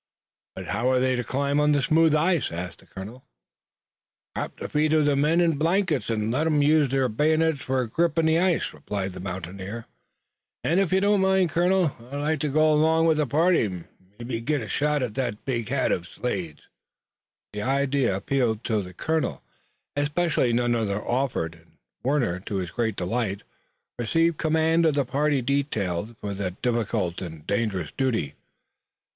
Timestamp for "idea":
17.61-18.15